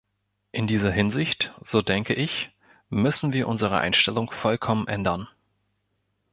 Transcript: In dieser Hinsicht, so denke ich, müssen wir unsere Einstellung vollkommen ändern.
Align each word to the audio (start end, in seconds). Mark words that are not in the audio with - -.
In 0.51 0.65
dieser 0.65 0.91
Hinsicht, 0.91 1.53
so 1.61 1.83
denke 1.83 2.15
ich, 2.15 2.49
müssen 2.89 3.33
wir 3.33 3.47
unsere 3.47 3.77
Einstellung 3.77 4.31
vollkommen 4.31 4.87
ändern. 4.87 5.27